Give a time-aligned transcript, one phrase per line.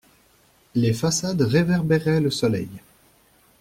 [0.73, 2.71] Les façades réverbéraient le soleil.